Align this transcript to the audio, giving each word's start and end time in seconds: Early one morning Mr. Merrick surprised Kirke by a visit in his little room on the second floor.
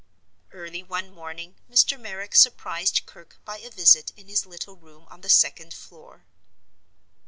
Early 0.51 0.81
one 0.81 1.11
morning 1.13 1.57
Mr. 1.69 1.99
Merrick 1.99 2.33
surprised 2.33 3.05
Kirke 3.05 3.37
by 3.45 3.59
a 3.59 3.69
visit 3.69 4.11
in 4.17 4.29
his 4.29 4.47
little 4.47 4.75
room 4.75 5.05
on 5.11 5.21
the 5.21 5.29
second 5.29 5.75
floor. 5.75 6.25